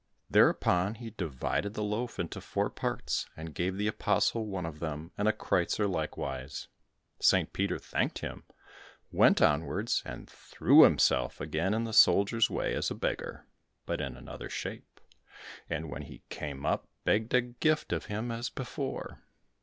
Thereupon 0.31 0.95
he 0.95 1.11
divided 1.11 1.75
the 1.75 1.83
loaf 1.83 2.17
into 2.17 2.41
four 2.41 2.71
parts, 2.71 3.27
and 3.37 3.53
gave 3.53 3.77
the 3.77 3.85
apostle 3.87 4.47
one 4.47 4.65
of 4.65 4.79
them, 4.79 5.11
and 5.15 5.27
a 5.27 5.31
kreuzer 5.31 5.85
likewise. 5.87 6.67
St. 7.19 7.53
Peter 7.53 7.77
thanked 7.77 8.17
him, 8.17 8.43
went 9.11 9.43
onwards, 9.43 10.01
and 10.03 10.27
threw 10.27 10.81
himself 10.81 11.39
again 11.39 11.75
in 11.75 11.83
the 11.83 11.93
soldier's 11.93 12.49
way 12.49 12.73
as 12.73 12.89
a 12.89 12.95
beggar, 12.95 13.45
but 13.85 14.01
in 14.01 14.17
another 14.17 14.49
shape; 14.49 14.99
and 15.69 15.87
when 15.91 16.01
he 16.01 16.23
came 16.29 16.65
up 16.65 16.87
begged 17.03 17.35
a 17.35 17.41
gift 17.41 17.93
of 17.93 18.05
him 18.05 18.31
as 18.31 18.49
before. 18.49 19.21